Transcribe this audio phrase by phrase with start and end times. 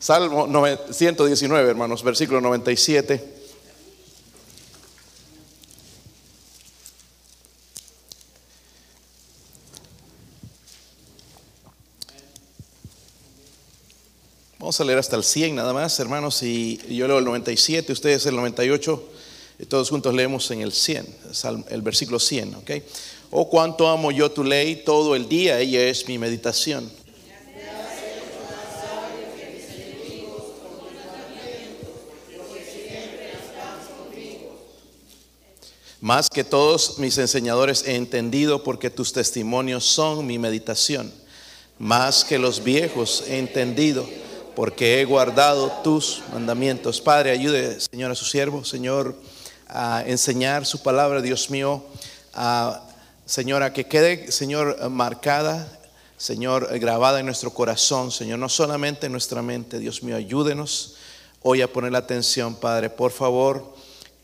[0.00, 0.48] Salmo
[0.90, 3.22] 119, hermanos, versículo 97.
[14.58, 18.24] Vamos a leer hasta el 100 nada más, hermanos, y yo leo el 97, ustedes
[18.24, 19.06] el 98,
[19.58, 21.14] y todos juntos leemos en el 100,
[21.68, 22.70] el versículo 100, ¿ok?
[23.32, 26.90] Oh, cuánto amo yo tu ley, todo el día ella es mi meditación.
[36.00, 41.12] Más que todos mis enseñadores he entendido porque tus testimonios son mi meditación.
[41.78, 44.08] Más que los viejos he entendido
[44.56, 47.02] porque he guardado tus mandamientos.
[47.02, 49.14] Padre, ayude, Señor, a su siervo, Señor,
[49.68, 51.84] a enseñar su palabra, Dios mío,
[52.32, 52.82] a,
[53.26, 55.80] Señor, a que quede, Señor, marcada,
[56.16, 60.96] Señor, grabada en nuestro corazón, Señor, no solamente en nuestra mente, Dios mío, ayúdenos
[61.42, 63.79] hoy a poner la atención, Padre, por favor.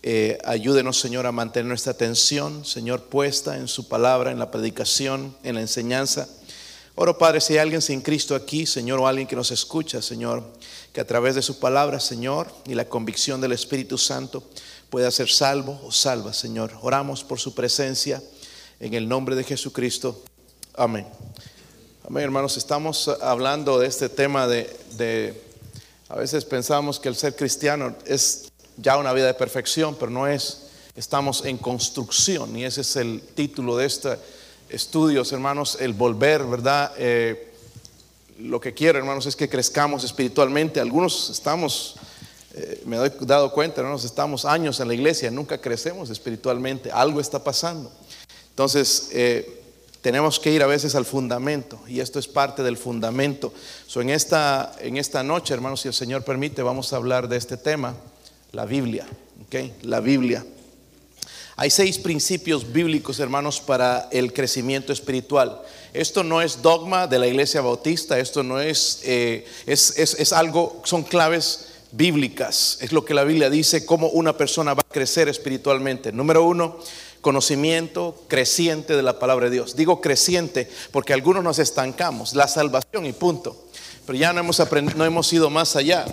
[0.09, 5.37] Eh, ayúdenos, Señor, a mantener nuestra atención, Señor, puesta en su palabra, en la predicación,
[5.43, 6.29] en la enseñanza.
[6.95, 10.45] Oro, Padre, si hay alguien sin Cristo aquí, Señor, o alguien que nos escucha, Señor,
[10.93, 14.45] que a través de su palabra, Señor, y la convicción del Espíritu Santo
[14.91, 16.71] pueda ser salvo o salva, Señor.
[16.83, 18.23] Oramos por su presencia
[18.79, 20.23] en el nombre de Jesucristo.
[20.77, 21.05] Amén.
[22.09, 22.57] Amén, hermanos.
[22.57, 25.43] Estamos hablando de este tema de, de
[26.09, 30.27] a veces pensamos que el ser cristiano es ya una vida de perfección, pero no
[30.27, 30.63] es.
[30.95, 34.19] Estamos en construcción y ese es el título de esta
[34.69, 36.93] estudios, hermanos, el volver, ¿verdad?
[36.99, 37.53] Eh,
[38.39, 40.81] lo que quiero, hermanos, es que crezcamos espiritualmente.
[40.81, 41.97] Algunos estamos,
[42.55, 47.21] eh, me he dado cuenta, hermanos, estamos años en la iglesia, nunca crecemos espiritualmente, algo
[47.21, 47.91] está pasando.
[48.51, 49.63] Entonces, eh,
[50.01, 53.53] tenemos que ir a veces al fundamento y esto es parte del fundamento.
[53.87, 57.37] So, en, esta, en esta noche, hermanos, si el Señor permite, vamos a hablar de
[57.37, 57.95] este tema,
[58.57, 59.07] la Biblia,
[59.47, 59.83] ¿ok?
[59.83, 60.43] La Biblia.
[61.57, 65.61] Hay seis principios bíblicos, hermanos, para el crecimiento espiritual.
[65.93, 70.81] Esto no es dogma de la iglesia bautista, esto no es, eh, es, es, algo,
[70.85, 72.79] son claves bíblicas.
[72.81, 76.11] Es lo que la Biblia dice, cómo una persona va a crecer espiritualmente.
[76.13, 76.79] Número uno,
[77.21, 79.77] conocimiento creciente de la palabra de Dios.
[79.77, 83.67] Digo creciente porque algunos nos estancamos, la salvación y punto.
[84.07, 84.63] Pero ya no hemos,
[84.97, 86.07] no hemos ido más allá.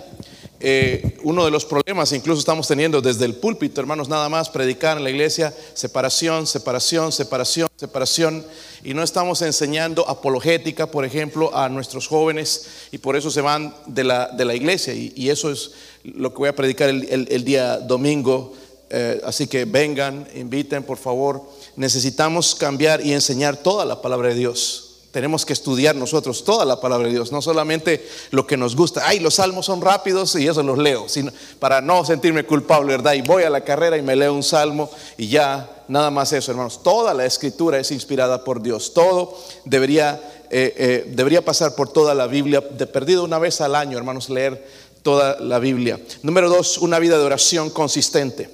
[0.66, 4.96] Eh, uno de los problemas incluso estamos teniendo desde el púlpito, hermanos, nada más predicar
[4.96, 8.42] en la iglesia, separación, separación, separación, separación,
[8.82, 13.74] y no estamos enseñando apologética, por ejemplo, a nuestros jóvenes, y por eso se van
[13.84, 15.72] de la, de la iglesia, y, eso es
[16.02, 18.54] lo que voy a predicar el, día domingo,
[18.88, 21.42] eh, así que vengan, inviten, por favor,
[21.76, 24.83] necesitamos cambiar y enseñar toda la palabra de Dios.
[25.14, 29.02] Tenemos que estudiar nosotros toda la palabra de Dios, no solamente lo que nos gusta.
[29.06, 31.30] Ay, los salmos son rápidos y eso los leo, sino
[31.60, 33.12] para no sentirme culpable, ¿verdad?
[33.12, 36.50] Y voy a la carrera y me leo un salmo y ya, nada más eso,
[36.50, 36.82] hermanos.
[36.82, 38.92] Toda la escritura es inspirada por Dios.
[38.92, 40.20] Todo debería,
[40.50, 44.28] eh, eh, debería pasar por toda la Biblia, de perdido una vez al año, hermanos,
[44.28, 44.68] leer
[45.04, 46.00] toda la Biblia.
[46.22, 48.50] Número dos, una vida de oración consistente.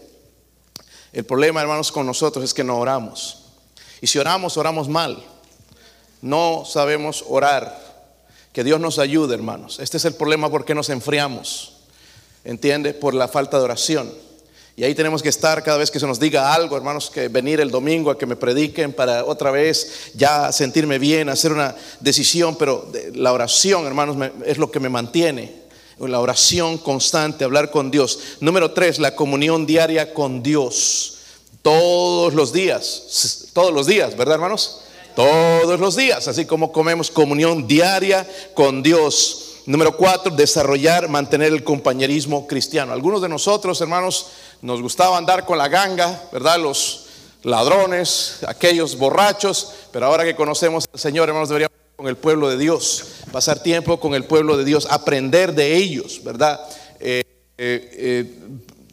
[1.15, 3.47] El problema, hermanos, con nosotros es que no oramos.
[4.03, 5.25] Y si oramos, oramos mal
[6.23, 7.91] no sabemos orar.
[8.53, 9.79] Que Dios nos ayude, hermanos.
[9.79, 11.75] Este es el problema porque nos enfriamos.
[12.45, 12.95] ¿Entiende?
[12.95, 14.13] Por la falta de oración.
[14.77, 17.61] Y ahí tenemos que estar cada vez que se nos diga algo, hermanos, que venir
[17.61, 22.57] el domingo a que me prediquen para otra vez ya sentirme bien, hacer una decisión.
[22.57, 24.17] Pero la oración, hermanos,
[24.47, 25.61] es lo que me mantiene.
[25.99, 28.19] La oración constante, hablar con Dios.
[28.41, 31.19] Número tres, la comunión diaria con Dios.
[31.63, 33.51] Todos los días.
[33.53, 34.81] Todos los días, ¿verdad, hermanos?
[35.21, 39.61] Todos los días, así como comemos comunión diaria con Dios.
[39.67, 42.95] Número cuatro, desarrollar, mantener el compañerismo cristiano.
[42.95, 44.29] Algunos de nosotros, hermanos,
[44.63, 46.59] nos gustaba andar con la ganga, ¿verdad?
[46.59, 47.05] Los
[47.43, 52.57] ladrones, aquellos borrachos, pero ahora que conocemos al Señor, hermanos, deberíamos con el pueblo de
[52.57, 56.59] Dios, pasar tiempo con el pueblo de Dios, aprender de ellos, ¿verdad?
[56.99, 57.23] Eh,
[57.59, 58.35] eh, eh,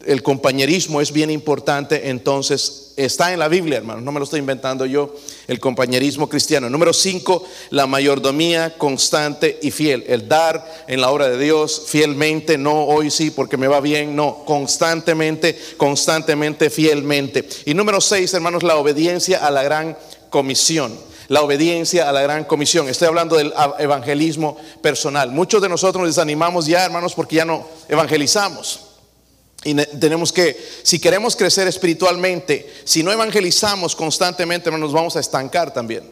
[0.08, 4.40] el compañerismo es bien importante, entonces está en la Biblia, hermanos, no me lo estoy
[4.40, 5.14] inventando yo,
[5.46, 6.70] el compañerismo cristiano.
[6.70, 12.56] Número cinco, la mayordomía constante y fiel, el dar en la obra de Dios fielmente,
[12.56, 17.46] no hoy sí porque me va bien, no, constantemente, constantemente, fielmente.
[17.66, 19.96] Y número seis, hermanos, la obediencia a la gran
[20.30, 22.88] comisión la obediencia a la gran comisión.
[22.88, 25.30] Estoy hablando del evangelismo personal.
[25.30, 28.87] Muchos de nosotros nos desanimamos ya, hermanos, porque ya no evangelizamos.
[29.64, 35.72] Y tenemos que, si queremos crecer espiritualmente, si no evangelizamos constantemente, nos vamos a estancar
[35.72, 36.10] también.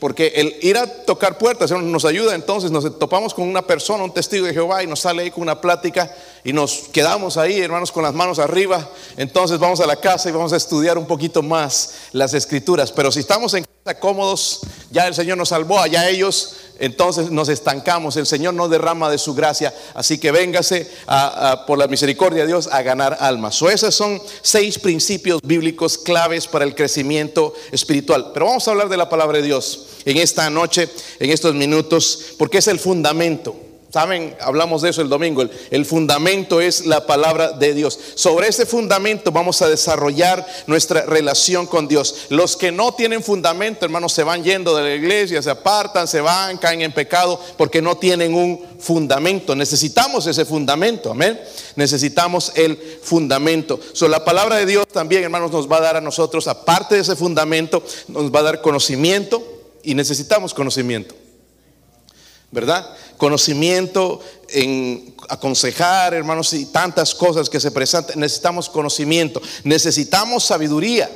[0.00, 4.14] Porque el ir a tocar puertas nos ayuda, entonces nos topamos con una persona, un
[4.14, 6.12] testigo de Jehová, y nos sale ahí con una plática
[6.42, 8.90] y nos quedamos ahí, hermanos, con las manos arriba.
[9.16, 12.90] Entonces vamos a la casa y vamos a estudiar un poquito más las escrituras.
[12.90, 14.60] Pero si estamos en casa cómodos,
[14.90, 18.16] ya el Señor nos salvó, allá ellos, entonces nos estancamos.
[18.16, 19.72] El Señor no derrama de su gracia.
[19.94, 20.90] Así que véngase
[21.66, 23.60] por la misericordia de Dios a ganar almas.
[23.62, 28.30] O esos son seis principios bíblicos claves para el crecimiento espiritual.
[28.32, 30.88] Pero vamos a hablar de la palabra de Dios en esta noche,
[31.18, 33.69] en estos minutos, porque es el fundamento.
[33.92, 35.42] Saben, hablamos de eso el domingo.
[35.70, 37.98] El, fundamento es la palabra de Dios.
[38.14, 42.26] Sobre ese fundamento vamos a desarrollar nuestra relación con Dios.
[42.28, 46.20] Los que no tienen fundamento, hermanos, se van yendo de la iglesia, se apartan, se
[46.20, 49.56] van, caen en pecado porque no tienen un fundamento.
[49.56, 51.40] Necesitamos ese fundamento, amén.
[51.74, 53.80] Necesitamos el fundamento.
[53.92, 57.00] So, la palabra de Dios también, hermanos, nos va a dar a nosotros, aparte de
[57.00, 59.42] ese fundamento, nos va a dar conocimiento
[59.82, 61.19] y necesitamos conocimiento.
[62.50, 62.96] ¿Verdad?
[63.16, 68.18] Conocimiento en aconsejar, hermanos, y tantas cosas que se presentan.
[68.18, 71.08] Necesitamos conocimiento, necesitamos sabiduría,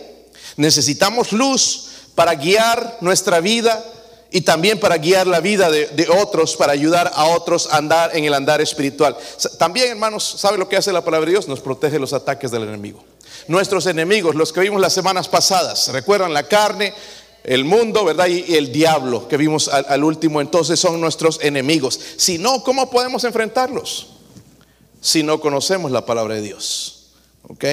[0.57, 3.85] necesitamos luz para guiar nuestra vida
[4.31, 8.25] y también para guiar la vida de, otros, para ayudar a otros a andar en
[8.25, 9.17] el andar espiritual.
[9.59, 11.47] También, hermanos, ¿sabe lo que hace la palabra de Dios?
[11.47, 13.05] Nos protege los ataques del enemigo.
[13.47, 16.93] Nuestros enemigos, los que vimos las semanas pasadas, recuerdan la carne,
[17.45, 18.27] el mundo, ¿verdad?
[18.27, 22.01] Y el diablo que vimos al, último, entonces son nuestros enemigos.
[22.17, 24.09] Si no, ¿cómo podemos enfrentarlos?
[25.01, 27.11] Si no conocemos la palabra de Dios.
[27.43, 27.65] ¿Ok?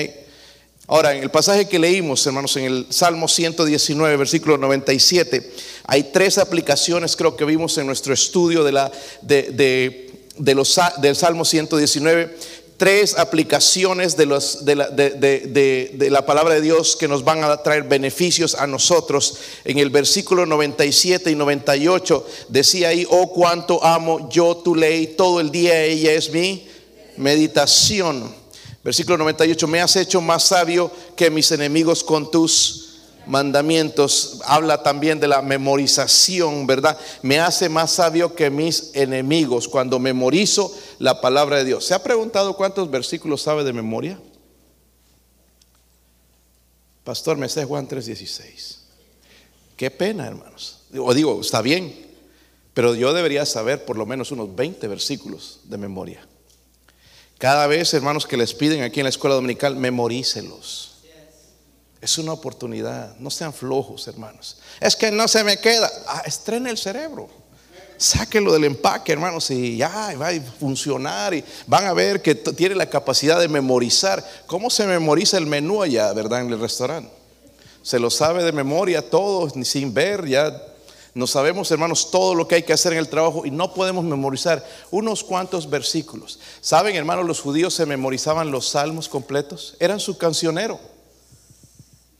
[0.88, 5.54] Ahora, en el pasaje que leímos, hermanos, en el Salmo 119, versículo 97,
[5.86, 8.92] hay tres aplicaciones, creo que vimos en nuestro estudio de la,
[9.22, 10.12] de,
[10.54, 12.36] los, del Salmo 119
[12.82, 17.58] tres aplicaciones de, los, de, la, de, la, palabra de Dios que nos van a
[17.58, 19.38] traer beneficios a nosotros.
[19.66, 25.40] En el versículo 97 y 98 decía ahí, oh cuánto amo yo tu ley, todo
[25.40, 26.68] el día ella es mi
[27.18, 28.34] meditación.
[28.84, 32.81] Versículo 98, me has hecho más sabio que mis enemigos con tus
[33.26, 36.98] mandamientos, habla también de la memorización, ¿verdad?
[37.22, 41.86] Me hace más sabio que mis enemigos cuando memorizo la palabra de Dios.
[41.86, 44.20] ¿Se ha preguntado cuántos versículos sabe de memoria?
[47.04, 48.80] Pastor, me sé Juan 3:16.
[49.76, 50.82] Qué pena, hermanos.
[50.98, 51.94] O digo, está bien,
[52.74, 56.28] pero yo debería saber por lo menos unos 20 versículos de memoria.
[57.38, 60.91] Cada vez, hermanos, que les piden aquí en la escuela dominical, memorícelos
[62.02, 63.16] es una oportunidad.
[63.18, 64.58] No sean flojos, hermanos.
[64.80, 65.90] Es que no se me queda.
[66.08, 67.30] Ah, estrene el cerebro.
[67.98, 71.36] Sáquelo del empaque, hermanos, y ya va a funcionar.
[71.36, 74.28] Y van a ver que tiene la capacidad de memorizar.
[74.48, 77.12] ¿Cómo se memoriza el menú allá, verdad, en el restaurante?
[77.84, 80.52] Se lo sabe de memoria todo, ni sin ver, ya
[81.14, 84.06] no sabemos, hermanos, todo lo que hay que hacer en el trabajo y no podemos
[84.06, 86.40] memorizar unos cuantos versículos.
[86.62, 89.76] ¿Saben, hermanos, los judíos se memorizaban los salmos completos?
[89.80, 90.80] Eran su cancionero.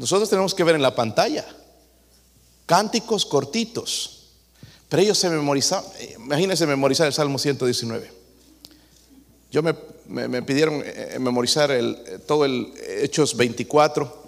[0.02, 1.46] Nosotros tenemos que ver en la pantalla.
[2.66, 4.32] Cánticos cortitos,
[4.90, 8.12] pero ellos se memorizaban, imagínense memorizar el Salmo 119.
[9.52, 14.24] Yo me, pidieron eh, memorizar el, todo el Hechos 24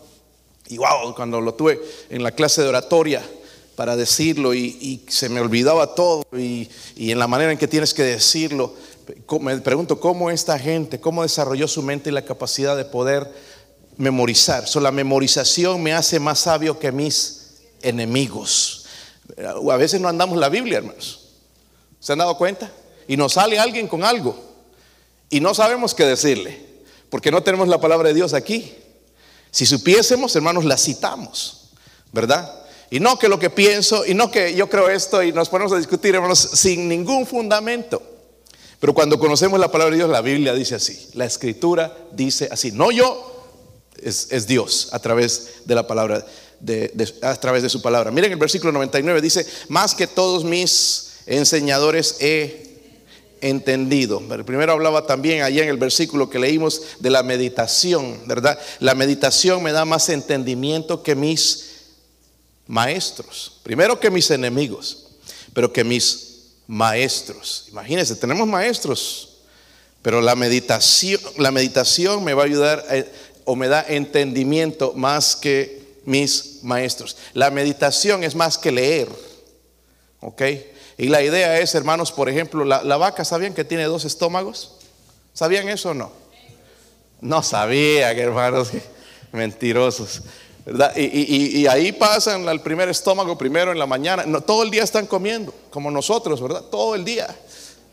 [0.68, 3.24] y wow, cuando lo tuve en la clase de oratoria
[3.76, 7.96] para decirlo y, se me olvidaba todo y, y, en la manera en que tienes
[7.96, 8.76] que decirlo,
[9.42, 13.28] me pregunto cómo esta gente, cómo desarrolló su mente y la capacidad de poder
[13.98, 14.68] memorizar.
[14.68, 18.86] So, la memorización me hace más sabio que mis enemigos.
[19.38, 21.20] A veces no andamos la Biblia, hermanos.
[22.00, 22.72] ¿Se han dado cuenta?
[23.08, 24.38] Y nos sale alguien con algo
[25.30, 26.60] y no sabemos qué decirle,
[27.10, 28.74] porque no tenemos la palabra de Dios aquí.
[29.52, 31.72] Si supiésemos, hermanos, la citamos,
[32.12, 32.64] ¿verdad?
[32.92, 35.74] Y no que lo que pienso, y no que yo creo esto, y nos ponemos
[35.74, 38.02] a discutir, hermanos, sin ningún fundamento.
[38.80, 42.72] Pero cuando conocemos la palabra de Dios, la Biblia dice así, la escritura dice así,
[42.72, 43.33] no yo,
[44.02, 46.26] es, Dios a través de la palabra,
[46.60, 48.12] de, a través de su palabra.
[48.12, 52.64] Miren el versículo 99, dice, más que todos mis enseñadores he
[53.42, 54.22] entendido.
[54.46, 58.58] primero hablaba también allá en el versículo que leímos de la meditación, ¿verdad?
[58.80, 61.74] La meditación me da más entendimiento que mis
[62.68, 63.60] maestros.
[63.64, 65.08] Primero que mis enemigos,
[65.54, 66.34] pero que mis
[66.68, 67.66] maestros.
[67.70, 69.30] Imagínense, tenemos maestros,
[70.02, 73.06] pero la meditación, la meditación me va a ayudar a
[73.46, 77.18] o me da entendimiento más que mis maestros.
[77.34, 79.10] La meditación es más que leer.
[80.22, 80.42] ¿Ok?
[80.98, 84.76] Y la idea es, hermanos, por ejemplo, la, vaca, ¿sabían que tiene dos estómagos?
[85.34, 86.12] ¿Sabían eso o no?
[87.20, 88.70] No sabían, hermanos,
[89.32, 90.22] mentirosos.
[90.66, 90.96] ¿verdad?
[90.96, 94.26] Y, ahí pasan al primer estómago primero en la mañana.
[94.26, 96.62] No, todo el día están comiendo, como nosotros, ¿verdad?
[96.64, 97.36] Todo el día.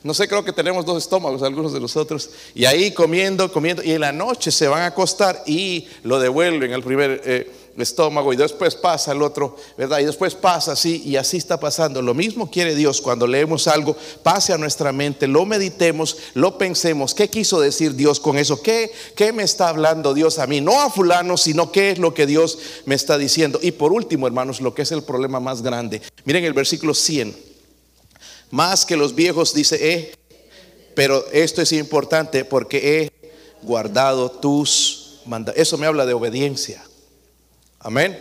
[0.02, 2.30] No sé, creo que tenemos dos estómagos, algunos de nosotros.
[2.54, 3.82] Y ahí comiendo, comiendo.
[3.82, 8.32] Y en la noche se van a acostar y lo devuelven al primer eh, estómago.
[8.32, 9.98] Y después pasa al otro, ¿verdad?
[9.98, 11.02] Y después pasa así.
[11.04, 12.00] Y así está pasando.
[12.00, 17.12] Lo mismo quiere Dios cuando leemos algo, pase a nuestra mente, lo meditemos, lo pensemos.
[17.12, 18.62] ¿Qué quiso decir Dios con eso?
[18.62, 20.62] ¿Qué, qué me está hablando Dios a mí?
[20.62, 23.60] No a fulano, sino qué es lo que Dios me está diciendo.
[23.62, 26.00] Y por último, hermanos, lo que es el problema más grande.
[26.24, 27.49] Miren el versículo 100
[28.50, 30.14] más que los viejos, dice, eh,
[30.94, 33.30] pero esto es importante porque he
[33.62, 35.62] guardado tus mandamientos.
[35.62, 36.82] Eso me habla de obediencia.
[37.78, 38.18] Amén.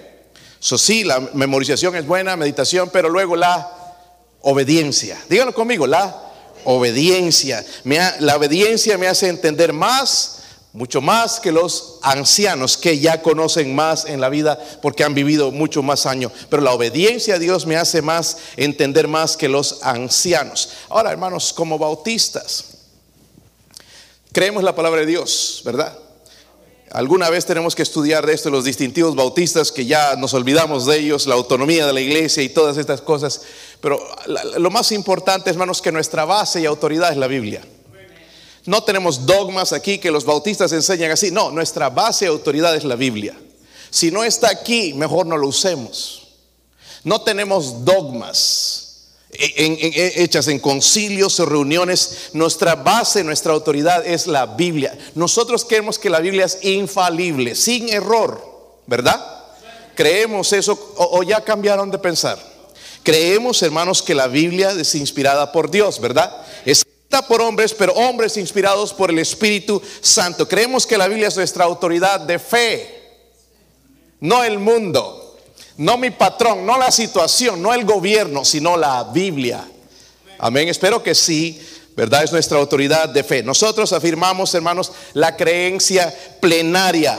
[0.61, 3.95] Eso sí, la memorización es buena, meditación, pero luego la
[4.41, 5.17] obediencia.
[5.29, 6.31] Díganlo conmigo, la
[6.65, 7.65] obediencia.
[7.83, 10.38] la obediencia me hace entender más
[10.71, 15.51] mucho más que los ancianos que ya conocen más en la vida porque han vivido
[15.51, 16.31] mucho más años.
[16.49, 20.69] Pero la obediencia a Dios me hace más entender más que los ancianos.
[20.89, 22.65] Ahora, hermanos, como bautistas,
[24.31, 25.97] creemos la palabra de Dios, ¿verdad?
[26.91, 30.97] Alguna vez tenemos que estudiar de esto, los distintivos bautistas, que ya nos olvidamos de
[30.97, 33.41] ellos, la autonomía de la iglesia y todas estas cosas.
[33.79, 33.99] Pero
[34.57, 37.63] lo más importante, hermanos, que nuestra base y autoridad es la Biblia.
[38.69, 41.31] No tenemos dogmas aquí que los bautistas enseñan así.
[41.31, 43.35] No, nuestra base de autoridad es la Biblia.
[43.89, 46.27] Si no está aquí, mejor no lo usemos.
[47.03, 52.29] No tenemos dogmas hechas en concilios o reuniones.
[52.33, 54.95] Nuestra base, nuestra autoridad es la Biblia.
[55.15, 58.39] Nosotros creemos que la Biblia es infalible, sin error,
[58.85, 59.19] ¿verdad?
[59.95, 62.37] Creemos eso o, o ya cambiaron de pensar.
[63.01, 66.45] Creemos, hermanos, que la Biblia es inspirada por Dios, ¿verdad?
[66.67, 66.85] Es
[67.27, 70.47] por hombres, pero hombres inspirados por el Espíritu Santo.
[70.47, 73.01] Creemos que la Biblia es nuestra autoridad de fe,
[74.19, 75.37] no el mundo,
[75.77, 79.67] no mi patrón, no la situación, no el gobierno, sino la Biblia.
[80.37, 81.59] Amén, espero que sí,
[81.95, 82.23] ¿verdad?
[82.23, 83.43] Es nuestra autoridad de fe.
[83.43, 87.17] Nosotros afirmamos, hermanos, la creencia plenaria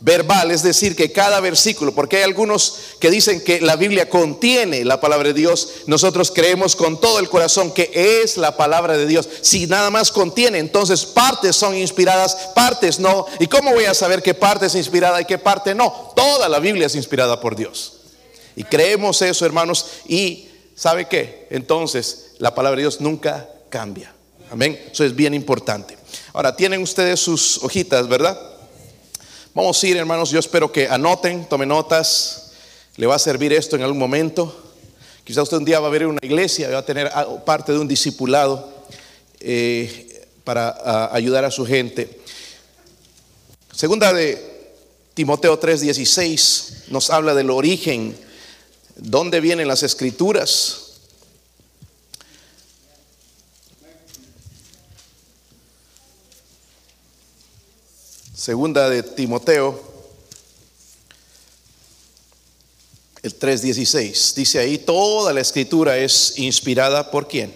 [0.00, 4.84] verbal, es decir, que cada versículo, porque hay algunos que dicen que la Biblia contiene
[4.84, 7.90] la palabra de Dios, nosotros creemos con todo el corazón que
[8.22, 9.28] es la palabra de Dios.
[9.42, 13.26] Si nada más contiene, entonces partes son inspiradas, partes no.
[13.38, 16.12] ¿Y cómo voy a saber qué parte es inspirada y qué parte no?
[16.16, 17.98] Toda la Biblia es inspirada por Dios.
[18.56, 21.46] Y creemos eso, hermanos, y ¿sabe qué?
[21.50, 24.14] Entonces, la palabra de Dios nunca cambia.
[24.50, 24.80] Amén.
[24.90, 25.96] Eso es bien importante.
[26.32, 28.38] Ahora, tienen ustedes sus hojitas, ¿verdad?
[29.60, 32.52] Vamos a ir, hermanos, yo espero que anoten, tomen notas.
[32.96, 34.72] Le va a servir esto en algún momento.
[35.22, 37.12] Quizá usted un día va a ver una iglesia, va a tener
[37.44, 38.72] parte de un discipulado
[39.38, 42.22] eh, para ayudar a su gente.
[43.70, 44.72] Segunda de
[45.12, 48.16] Timoteo 3:16 nos habla del origen,
[48.96, 50.89] dónde vienen las escrituras.
[58.40, 59.78] Segunda de Timoteo,
[63.22, 64.32] el 3.16.
[64.32, 67.54] Dice ahí, toda la escritura es inspirada por quién.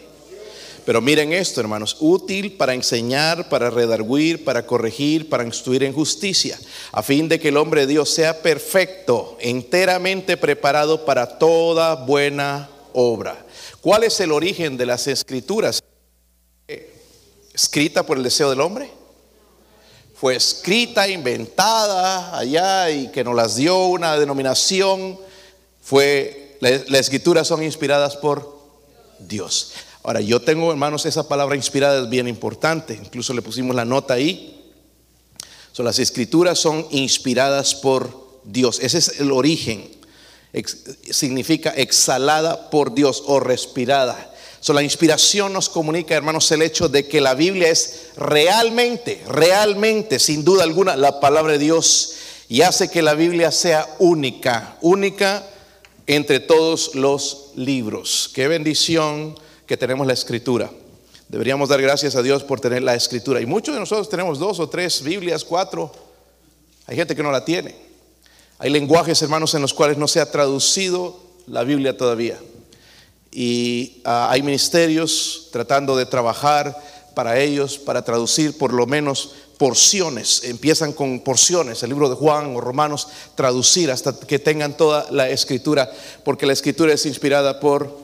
[0.85, 6.61] Pero miren esto, hermanos, útil para enseñar, para redarguir, para corregir, para instruir en justicia,
[6.93, 12.69] a fin de que el hombre de Dios sea perfecto, enteramente preparado para toda buena
[12.93, 13.43] obra.
[13.81, 15.83] ¿Cuál es el origen de las escrituras?
[17.55, 19.04] ¿Escrita por el deseo del hombre?
[20.25, 25.19] Fue escrita, inventada allá y que nos las dio una denominación,
[25.83, 28.59] fue, las la escrituras son inspiradas por
[29.19, 29.75] Dios.
[30.03, 34.15] Ahora, yo tengo, hermanos, esa palabra inspirada es bien importante, incluso le pusimos la nota
[34.15, 34.73] ahí.
[35.73, 39.91] son las escrituras son inspiradas por Dios, ese es el origen,
[41.11, 44.34] significa exhalada por Dios o respirada
[44.73, 50.43] la inspiración nos comunica, hermanos, el hecho de que la Biblia es realmente, realmente, sin
[50.43, 52.15] duda alguna, la palabra de Dios
[52.49, 55.47] y hace que la Biblia sea única, única
[56.07, 58.31] entre todos los libros.
[58.33, 60.71] Qué bendición que tenemos la escritura.
[61.29, 63.43] Deberíamos dar gracias a Dios por tener la escritura.
[63.43, 65.93] Y muchos de nosotros tenemos dos o tres Biblias, cuatro.
[66.87, 67.75] Hay gente que no la tiene.
[68.59, 72.39] Hay lenguajes, hermanos, en los cuales no se ha traducido la Biblia todavía
[73.35, 76.81] y ah, hay ministerios tratando de trabajar
[77.15, 82.55] para ellos, para traducir por lo menos porciones, empiezan con porciones, el libro de Juan
[82.55, 85.91] o Romanos, traducir hasta que tengan toda la escritura,
[86.25, 87.99] porque la escritura es inspirada por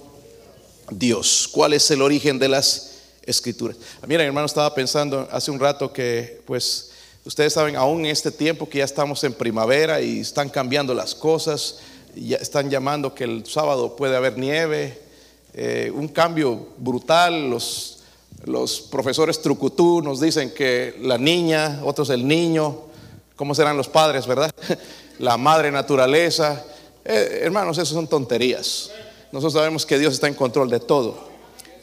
[0.90, 1.48] Dios.
[1.50, 3.76] ¿Cuál es el origen de las escrituras?
[4.02, 6.90] Ah, Miren, hermano, estaba pensando hace un rato que pues
[7.22, 11.14] Ustedes saben, aún en este tiempo que ya estamos en primavera y están cambiando las
[11.14, 11.80] cosas,
[12.14, 14.98] ya están llamando que el sábado puede haber nieve,
[15.54, 17.50] eh, un cambio brutal.
[17.50, 18.00] Los,
[18.44, 22.78] los profesores trucutú nos dicen que la niña, otros el niño,
[23.36, 24.50] ¿cómo serán los padres, verdad?
[25.18, 26.64] la madre naturaleza.
[27.04, 28.90] Eh, hermanos, eso son tonterías.
[29.32, 31.30] Nosotros sabemos que Dios está en control de todo.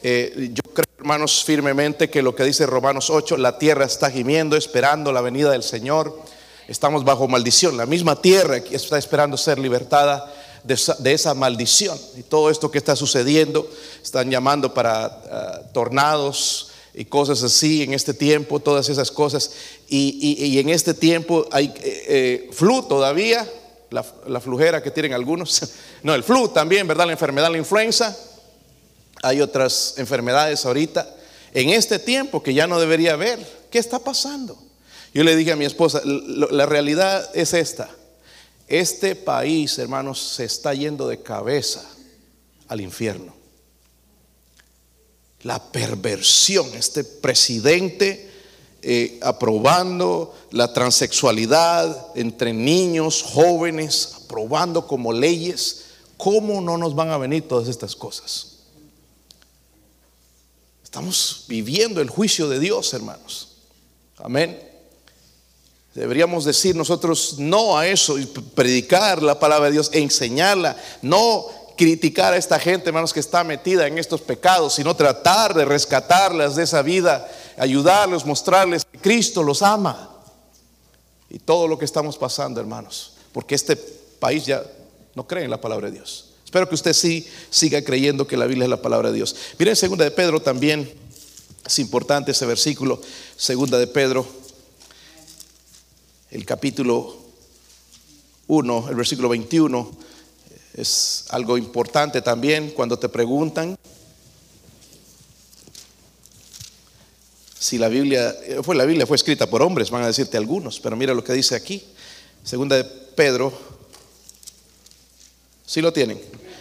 [0.03, 4.55] Eh, yo creo, hermanos, firmemente que lo que dice Romanos 8, la tierra está gimiendo,
[4.55, 6.19] esperando la venida del Señor.
[6.67, 7.77] Estamos bajo maldición.
[7.77, 10.33] La misma tierra está esperando ser libertada
[10.67, 11.97] de esa, maldición.
[12.17, 13.69] Y todo esto que está sucediendo,
[14.03, 19.51] están llamando para ah, tornados y cosas así en este tiempo, todas esas cosas.
[19.87, 23.47] Y, en este tiempo hay eh, eh, flu todavía,
[23.89, 25.61] la, la flujera que tienen algunos.
[26.03, 27.07] No, el flu también, ¿verdad?
[27.07, 28.15] La enfermedad, la influenza
[29.23, 31.15] hay otras enfermedades ahorita.
[31.53, 33.39] En este tiempo que ya no debería haber,
[33.71, 34.57] ¿qué está pasando?
[35.13, 37.89] Yo le dije a mi esposa, la realidad es esta.
[38.67, 41.83] Este país, hermanos, se está yendo de cabeza
[42.67, 43.33] al infierno.
[45.43, 48.29] La perversión, este presidente
[48.81, 55.85] eh, aprobando la transexualidad entre niños, jóvenes, aprobando como leyes.
[56.17, 58.57] ¿Cómo no nos van a venir todas estas cosas?
[60.83, 63.49] Estamos viviendo el juicio de Dios, hermanos.
[64.17, 64.66] Amén.
[65.97, 72.33] Deberíamos decir nosotros no a eso y predicar la palabra de Dios, enseñarla, no criticar
[72.33, 76.65] a esta gente, hermanos, que está metida en estos pecados, sino tratar de rescatarlas de
[76.65, 77.27] esa vida,
[77.57, 80.11] ayudarlos, mostrarles que Cristo los ama.
[81.31, 84.63] Y todo lo que estamos pasando, hermanos, porque este país ya
[85.15, 86.29] no cree en la palabra de Dios.
[86.45, 89.35] Espero que usted sí siga creyendo que la Biblia es la palabra de Dios.
[89.57, 90.93] Miren, segunda de Pedro también
[91.65, 93.01] es importante ese versículo,
[93.35, 94.27] segunda de Pedro,
[96.31, 97.15] el capítulo
[98.47, 99.91] 1, el versículo 21,
[100.75, 103.77] es algo importante también cuando te preguntan
[107.59, 110.95] si la Biblia fue la Biblia fue escrita por hombres, van a decirte algunos, pero
[110.95, 111.83] mira lo que dice aquí.
[112.43, 113.51] Segunda de Pedro
[115.67, 116.19] ¿Sí lo tienen?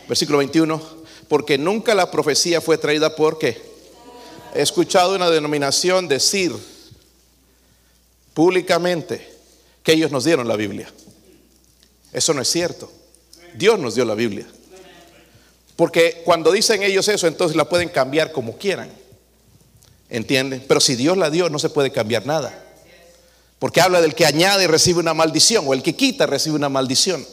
[0.08, 0.82] Versículo 21.
[1.28, 3.62] Porque nunca la profecía fue traída por qué.
[4.52, 6.52] He escuchado una denominación decir
[8.34, 9.35] públicamente
[9.86, 10.92] que ellos nos dieron la Biblia.
[12.12, 12.90] Eso no es cierto.
[13.54, 14.44] Dios nos dio la Biblia.
[15.76, 18.90] Porque cuando dicen ellos eso, entonces la pueden cambiar como quieran.
[20.10, 20.64] ¿Entienden?
[20.66, 22.64] Pero si Dios la dio, no se puede cambiar nada.
[23.60, 27.24] Porque habla del que añade recibe una maldición o el que quita recibe una maldición.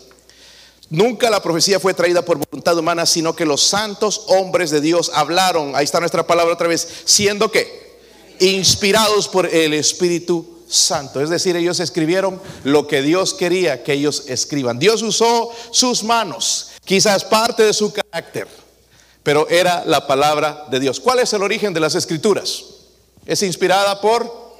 [0.91, 5.09] Nunca la profecía fue traída por voluntad humana, sino que los santos hombres de Dios
[5.15, 7.97] hablaron, ahí está nuestra palabra otra vez, siendo que
[8.39, 11.21] inspirados por el Espíritu Santo.
[11.21, 14.79] Es decir, ellos escribieron lo que Dios quería que ellos escriban.
[14.79, 18.47] Dios usó sus manos, quizás parte de su carácter,
[19.23, 20.99] pero era la palabra de Dios.
[20.99, 22.63] ¿Cuál es el origen de las escrituras?
[23.25, 24.57] Es inspirada por,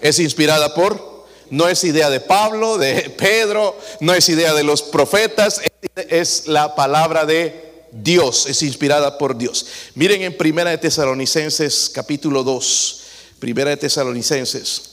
[0.00, 1.10] es inspirada por
[1.50, 5.60] no es idea de Pablo, de Pedro, no es idea de los profetas,
[5.96, 9.66] es la palabra de Dios, es inspirada por Dios.
[9.96, 13.02] Miren en Primera de Tesalonicenses capítulo 2,
[13.40, 14.89] Primera de Tesalonicenses.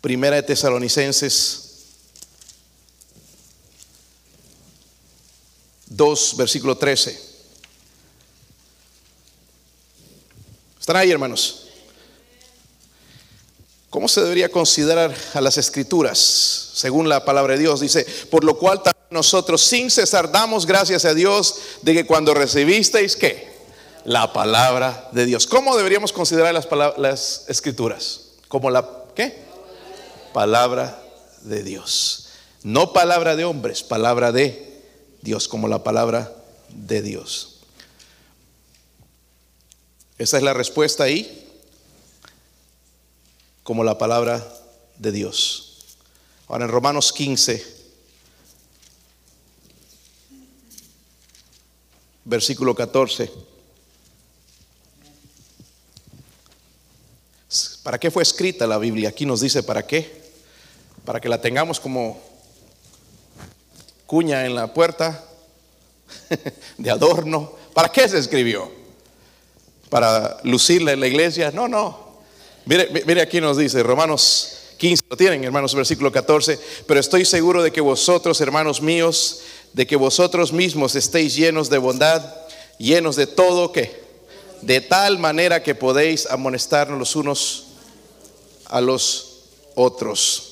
[0.00, 1.70] Primera de Tesalonicenses
[5.86, 7.20] 2, versículo 13.
[10.80, 11.66] ¿Están ahí, hermanos?
[13.90, 16.18] ¿Cómo se debería considerar a las escrituras?
[16.74, 21.04] Según la palabra de Dios dice, por lo cual también nosotros sin cesar damos gracias
[21.04, 23.50] a Dios de que cuando recibisteis qué?
[24.04, 25.46] La palabra de Dios.
[25.46, 26.54] ¿Cómo deberíamos considerar
[26.96, 28.20] las, escrituras?
[28.48, 29.49] Como la qué?
[30.32, 31.02] Palabra
[31.42, 32.28] de Dios.
[32.62, 34.82] No palabra de hombres, palabra de
[35.22, 36.32] Dios, como la palabra
[36.68, 37.56] de Dios.
[40.18, 41.48] Esa es la respuesta ahí
[43.62, 44.46] como la palabra
[44.98, 45.78] de Dios.
[46.48, 47.64] Ahora en Romanos 15,
[52.24, 53.30] versículo 14.
[57.82, 59.08] ¿Para qué fue escrita la Biblia?
[59.08, 60.19] Aquí nos dice para qué.
[61.10, 62.20] Para que la tengamos como
[64.06, 65.24] cuña en la puerta,
[66.78, 67.50] de adorno.
[67.74, 68.70] ¿Para qué se escribió?
[69.88, 71.50] ¿Para lucirla en la iglesia?
[71.50, 72.20] No, no.
[72.64, 77.72] Mire, aquí nos dice Romanos 15, lo tienen hermanos, versículo 14, pero estoy seguro de
[77.72, 79.40] que vosotros, hermanos míos,
[79.72, 82.22] de que vosotros mismos estéis llenos de bondad,
[82.78, 84.00] llenos de todo que,
[84.62, 87.66] de tal manera que podéis amonestarnos los unos
[88.66, 89.40] a los
[89.74, 90.49] otros.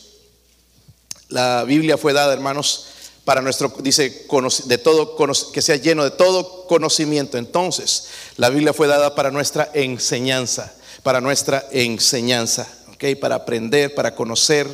[1.28, 2.86] La Biblia fue dada, hermanos,
[3.24, 4.26] para nuestro, dice,
[4.64, 5.16] de todo,
[5.52, 7.36] que sea lleno de todo conocimiento.
[7.36, 13.18] Entonces, la Biblia fue dada para nuestra enseñanza, para nuestra enseñanza, ¿ok?
[13.20, 14.66] Para aprender, para conocer,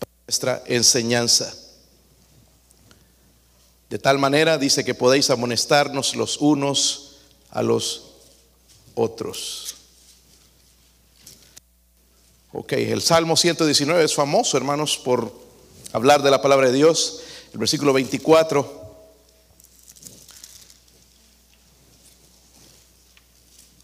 [0.00, 1.54] para nuestra enseñanza.
[3.88, 7.18] De tal manera, dice que podéis amonestarnos los unos
[7.50, 8.06] a los
[8.96, 9.76] otros.
[12.52, 15.47] Ok, el Salmo 119 es famoso, hermanos, por
[15.92, 17.20] hablar de la palabra de Dios.
[17.52, 18.88] El versículo 24.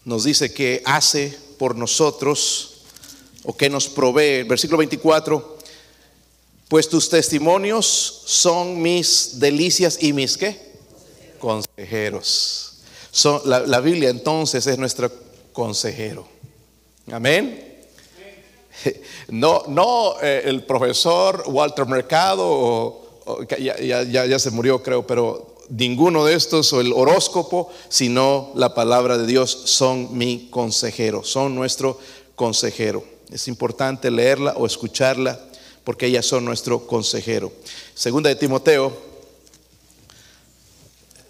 [0.05, 2.81] Nos dice que hace por nosotros
[3.43, 4.43] o que nos provee.
[4.43, 5.57] Versículo 24.
[6.67, 7.85] Pues tus testimonios
[8.25, 10.73] son mis delicias y mis qué?
[11.39, 12.73] Consejeros.
[13.11, 15.11] Son, la, Biblia entonces es nuestro
[15.53, 16.27] consejero.
[17.11, 17.74] Amén.
[19.29, 23.01] No, no eh, el profesor Walter Mercado,
[23.57, 29.17] ya, ya se murió creo, pero ninguno de estos o el horóscopo, sino la palabra
[29.17, 31.97] de Dios son mi consejero, son nuestro
[32.35, 33.03] consejero.
[33.31, 35.39] Es importante leerla o escucharla
[35.83, 37.51] porque ellas son nuestro consejero.
[37.93, 39.14] Segunda de Timoteo.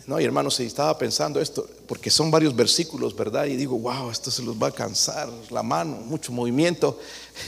[0.07, 3.45] No, y hermanos, si estaba pensando esto, porque son varios versículos, ¿verdad?
[3.45, 6.99] Y digo, wow, esto se los va a cansar la mano, mucho movimiento.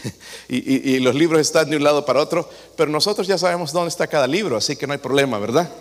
[0.49, 3.89] y, y los libros están de un lado para otro, pero nosotros ya sabemos dónde
[3.89, 5.71] está cada libro, así que no hay problema, ¿verdad?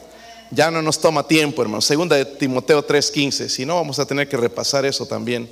[0.51, 1.81] Ya no nos toma tiempo, hermano.
[1.81, 5.49] Segunda de Timoteo 3:15, si no vamos a tener que repasar eso también.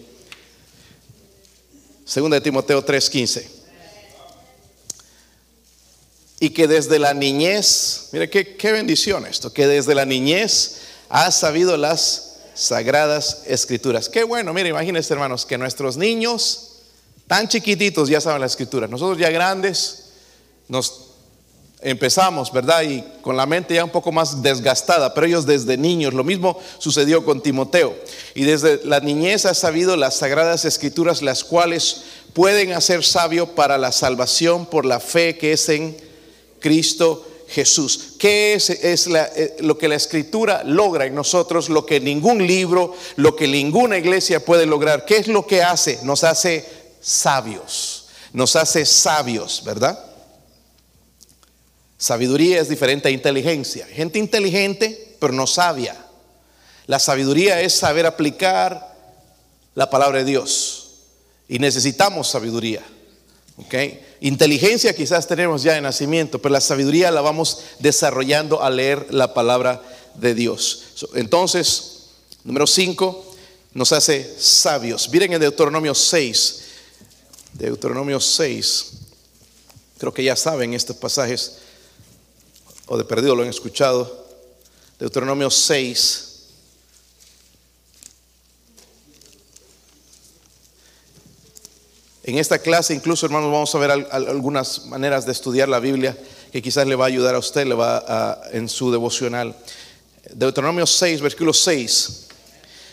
[2.04, 3.64] Segunda de Timoteo 3:15
[6.40, 10.80] y que desde la niñez, mire qué, qué bendición esto, que desde la niñez
[11.14, 14.08] has sabido las sagradas escrituras.
[14.08, 16.80] Qué bueno, mire, imagínense hermanos, que nuestros niños
[17.28, 18.88] tan chiquititos ya saben la escritura.
[18.88, 20.06] Nosotros ya grandes
[20.66, 21.10] nos
[21.82, 22.82] empezamos, ¿verdad?
[22.82, 26.58] Y con la mente ya un poco más desgastada, pero ellos desde niños, lo mismo
[26.78, 27.94] sucedió con Timoteo.
[28.34, 33.78] Y desde la niñez has sabido las sagradas escrituras, las cuales pueden hacer sabio para
[33.78, 35.96] la salvación por la fe que es en
[36.58, 37.24] Cristo
[37.54, 38.14] Jesús.
[38.18, 41.68] ¿Qué es, eh, lo que la escritura logra en nosotros?
[41.68, 45.04] Lo que ningún libro, lo que ninguna iglesia puede lograr.
[45.06, 46.00] ¿Qué es lo que hace?
[46.02, 46.68] Nos hace
[47.00, 48.06] sabios.
[48.32, 50.04] Nos hace sabios, ¿verdad?
[51.96, 53.86] Sabiduría es diferente a inteligencia.
[53.86, 55.96] Gente inteligente, pero no sabia.
[56.86, 58.94] La sabiduría es saber aplicar
[59.74, 60.80] la palabra de Dios.
[61.48, 62.82] Y necesitamos sabiduría.
[63.56, 63.74] ¿Ok?
[64.20, 69.34] Inteligencia quizás tenemos ya de nacimiento, pero la sabiduría la vamos desarrollando al leer la
[69.34, 69.82] palabra
[70.14, 70.84] de Dios.
[71.14, 72.06] Entonces,
[72.44, 73.34] número 5,
[73.74, 75.08] nos hace sabios.
[75.10, 76.60] Miren en Deuteronomio 6.
[77.54, 78.92] Deuteronomio 6.
[79.98, 81.58] Creo que ya saben estos pasajes,
[82.86, 84.26] o de perdido lo han escuchado.
[84.98, 86.33] Deuteronomio 6.
[92.26, 96.16] En esta clase incluso, hermanos, vamos a ver algunas maneras de estudiar la Biblia
[96.50, 99.54] que quizás le va a ayudar a usted, le va en su devocional.
[100.32, 102.28] Deuteronomio 6, versículo 6.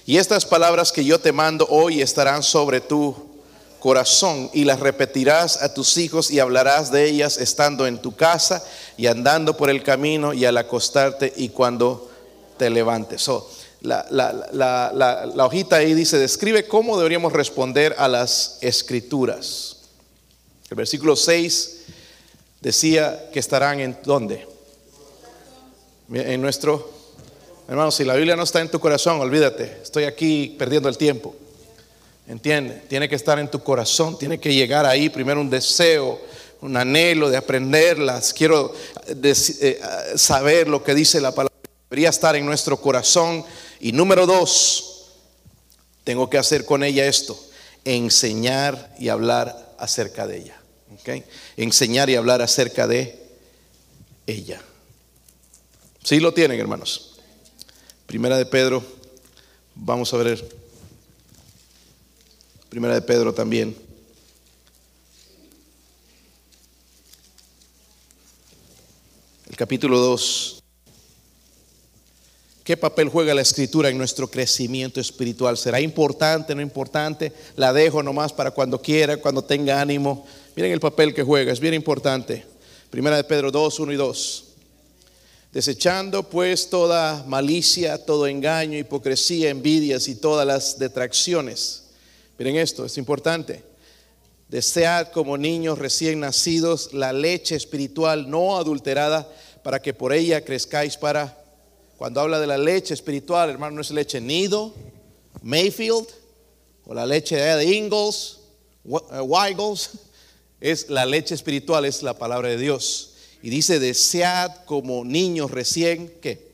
[0.05, 3.15] Y estas palabras que yo te mando hoy estarán sobre tu
[3.79, 8.61] corazón y las repetirás a tus hijos y hablarás de ellas estando en tu casa
[8.97, 12.11] y andando por el camino y al acostarte y cuando
[12.57, 13.29] te levantes
[13.81, 19.77] la, hojita ahí dice, describe cómo deberíamos responder a las escrituras.
[20.69, 21.81] El versículo 6
[22.61, 24.47] decía que estarán en dónde?
[26.13, 26.91] En nuestro,
[27.67, 31.35] hermano, si la Biblia no está en tu corazón, olvídate, estoy aquí perdiendo el tiempo.
[32.27, 36.21] Entiende, tiene que estar en tu corazón, tiene que llegar ahí primero un deseo,
[36.61, 38.33] un anhelo de aprenderlas.
[38.33, 38.73] Quiero
[39.07, 39.81] eh,
[40.15, 41.51] saber lo que dice la palabra.
[41.89, 43.43] Debería estar en nuestro corazón
[43.81, 45.07] y número dos,
[46.03, 47.37] tengo que hacer con ella esto,
[47.83, 50.61] enseñar y hablar acerca de ella.
[51.57, 53.19] Enseñar y hablar acerca de
[54.27, 54.61] ella.
[56.03, 57.19] Sí lo tienen, hermanos.
[58.05, 58.83] Primera de Pedro,
[59.73, 60.47] vamos a ver.
[62.69, 63.75] Primera de Pedro también.
[69.49, 70.60] El capítulo 2.
[72.63, 75.57] ¿Qué papel juega la escritura en nuestro crecimiento espiritual?
[75.57, 77.33] ¿Será importante, no importante?
[77.55, 80.27] La dejo nomás para cuando quiera, cuando tenga ánimo.
[80.55, 82.45] Miren el papel que juega, es bien importante.
[82.91, 84.43] Primera de Pedro 2, 1 y 2.
[85.51, 91.85] Desechando pues toda malicia, todo engaño, hipocresía, envidias y todas las detracciones.
[92.37, 93.63] Miren esto, es importante.
[94.49, 99.27] Desead como niños recién nacidos la leche espiritual no adulterada
[99.63, 101.40] para que por ella crezcáis para...
[102.01, 104.73] Cuando habla de la leche espiritual, hermano, no es leche nido,
[105.43, 106.07] Mayfield,
[106.87, 108.39] o la leche de Ingalls,
[108.83, 109.91] eh, Weigels,
[110.59, 113.13] es la leche espiritual, es la palabra de Dios.
[113.43, 116.51] Y dice, desead como niños recién, ¿qué?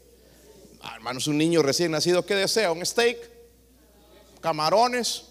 [0.82, 2.74] Ah, hermanos, un niño recién nacido, ¿qué desea?
[2.74, 3.18] ¿Un steak?
[4.42, 5.24] ¿Camarones?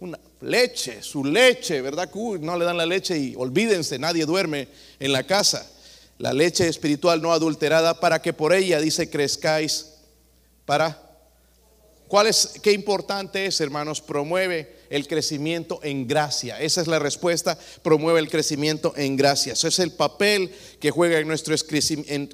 [0.00, 2.10] Una leche, su leche, ¿verdad?
[2.40, 4.66] no le dan la leche y olvídense, nadie duerme
[4.98, 5.64] en la casa.
[6.18, 9.94] La leche espiritual no adulterada para que por ella, dice, crezcáis
[10.64, 11.08] para
[12.08, 14.00] ¿Cuál es, qué importante es, hermanos?
[14.00, 16.58] Promueve el crecimiento en gracia.
[16.58, 19.52] Esa es la respuesta, promueve el crecimiento en gracia.
[19.52, 20.50] Ese es el papel
[20.80, 21.54] que juega en nuestro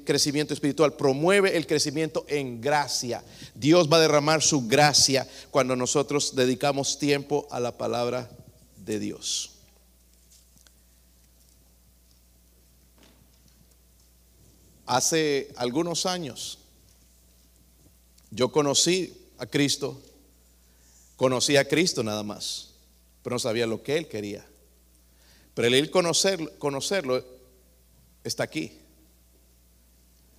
[0.05, 3.21] crecimiento espiritual, promueve el crecimiento en gracia.
[3.53, 8.29] Dios va a derramar su gracia cuando nosotros dedicamos tiempo a la palabra
[8.77, 9.54] de Dios.
[14.85, 16.59] Hace algunos años
[18.29, 19.99] yo conocí a Cristo,
[21.15, 22.71] conocía a Cristo nada más,
[23.23, 24.45] pero no sabía lo que Él quería.
[25.53, 27.23] Pero el conocerlo, conocerlo
[28.23, 28.73] está aquí.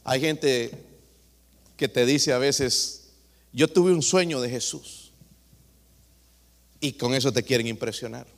[0.04, 0.70] Hay gente
[1.76, 3.08] que te dice a veces,
[3.52, 5.10] yo tuve un sueño de Jesús.
[6.80, 8.35] Y con eso te quieren impresionar.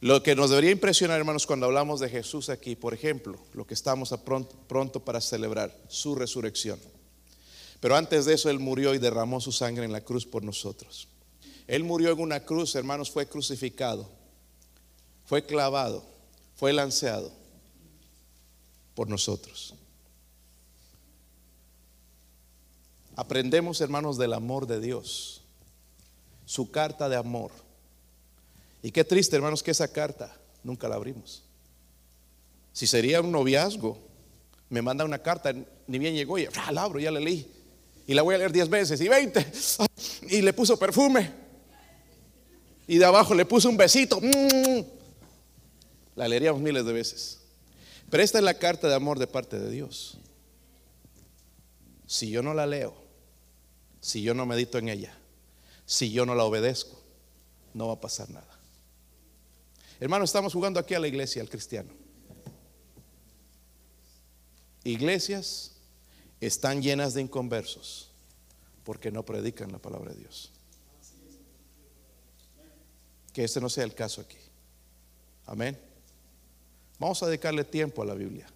[0.00, 3.74] Lo que nos debería impresionar, hermanos, cuando hablamos de Jesús aquí, por ejemplo, lo que
[3.74, 6.78] estamos a pronto, pronto para celebrar, su resurrección.
[7.80, 11.08] Pero antes de eso Él murió y derramó su sangre en la cruz por nosotros.
[11.66, 14.08] Él murió en una cruz, hermanos, fue crucificado,
[15.24, 16.04] fue clavado,
[16.56, 17.32] fue lanceado
[18.94, 19.74] por nosotros.
[23.16, 25.42] Aprendemos, hermanos, del amor de Dios,
[26.44, 27.50] su carta de amor.
[28.82, 31.44] Y qué triste, hermanos, que esa carta nunca la abrimos.
[32.72, 33.98] Si sería un noviazgo,
[34.68, 35.52] me manda una carta,
[35.86, 37.56] ni bien llegó y ah, la abro, ya la leí
[38.06, 39.52] y la voy a leer 10 veces y 20.
[40.28, 41.30] Y le puso perfume.
[42.86, 44.20] Y de abajo le puso un besito.
[46.14, 47.40] La leeríamos miles de veces.
[48.08, 50.18] Pero esta es la carta de amor de parte de Dios.
[52.06, 52.94] Si yo no la leo,
[54.00, 55.18] si yo no medito en ella,
[55.84, 57.02] si yo no la obedezco,
[57.74, 58.55] no va a pasar nada.
[59.98, 61.90] Hermano, estamos jugando aquí a la iglesia, al cristiano.
[64.84, 65.72] Iglesias
[66.40, 68.10] están llenas de inconversos
[68.84, 70.52] porque no predican la palabra de Dios.
[73.32, 74.38] Que ese no sea el caso aquí.
[75.46, 75.78] Amén.
[76.98, 78.46] Vamos a dedicarle tiempo a la Biblia.